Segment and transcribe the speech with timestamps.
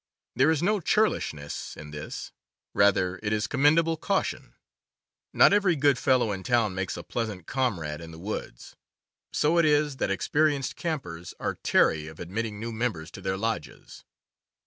[0.35, 2.31] There is no churlishness in this;
[2.73, 4.55] rather it is commend able caution.
[5.31, 8.75] Not every good fellow in town makes a pleasant comrade in the woods.
[9.31, 13.37] So it is that experi enced campers are chary of admitting new members to their
[13.37, 14.03] lodges.